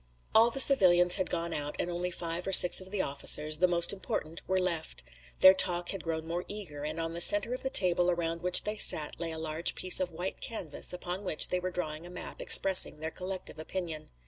All 0.33 0.49
the 0.49 0.59
civilians 0.59 1.17
had 1.17 1.29
gone 1.29 1.53
out 1.53 1.75
and 1.77 1.87
only 1.91 2.09
five 2.09 2.47
or 2.47 2.51
six 2.51 2.81
of 2.81 2.89
the 2.89 3.03
officers, 3.03 3.59
the 3.59 3.67
most 3.67 3.93
important, 3.93 4.41
were 4.47 4.57
left. 4.57 5.03
Their 5.41 5.53
talk 5.53 5.89
had 5.89 6.03
grown 6.03 6.25
more 6.25 6.43
eager, 6.47 6.83
and 6.83 6.99
on 6.99 7.13
the 7.13 7.21
center 7.21 7.53
of 7.53 7.61
the 7.61 7.69
table 7.69 8.09
around 8.09 8.41
which 8.41 8.63
they 8.63 8.77
sat 8.77 9.19
lay 9.19 9.31
a 9.31 9.37
large 9.37 9.75
piece 9.75 9.99
of 9.99 10.09
white 10.09 10.41
canvas 10.41 10.91
upon 10.91 11.23
which 11.23 11.49
they 11.49 11.59
were 11.59 11.69
drawing 11.69 12.07
a 12.07 12.09
map 12.09 12.41
expressing 12.41 12.99
their 12.99 13.11
collective 13.11 13.59
opinion. 13.59 14.09